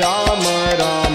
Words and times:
Ram 0.00 0.42
Ram 0.80 1.07